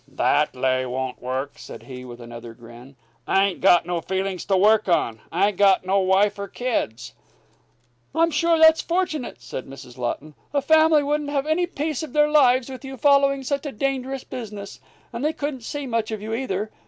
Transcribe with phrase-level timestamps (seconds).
[0.07, 2.95] "That lay won't work," said he, with another grin.
[3.27, 5.21] "I ain't got no feelings to work on.
[5.31, 7.13] I ain't got no wife or kids."
[8.15, 9.99] "I'm sure that's fortunate," said Mrs.
[9.99, 10.33] Laughton.
[10.55, 14.23] "A family wouldn't have any peace of their lives with you following such a dangerous
[14.23, 14.79] business.
[15.13, 16.71] And they couldn't see much of you either.